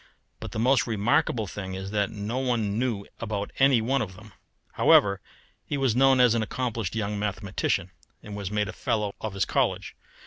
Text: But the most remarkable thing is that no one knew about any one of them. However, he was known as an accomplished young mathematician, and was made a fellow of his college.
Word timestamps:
But 0.39 0.51
the 0.51 0.57
most 0.57 0.87
remarkable 0.87 1.45
thing 1.45 1.75
is 1.75 1.91
that 1.91 2.09
no 2.09 2.39
one 2.39 2.79
knew 2.79 3.05
about 3.19 3.51
any 3.59 3.81
one 3.81 4.01
of 4.01 4.15
them. 4.15 4.33
However, 4.71 5.21
he 5.63 5.77
was 5.77 5.95
known 5.95 6.19
as 6.19 6.33
an 6.33 6.41
accomplished 6.41 6.95
young 6.95 7.19
mathematician, 7.19 7.91
and 8.23 8.35
was 8.35 8.49
made 8.49 8.67
a 8.67 8.73
fellow 8.73 9.13
of 9.21 9.35
his 9.35 9.45
college. 9.45 9.95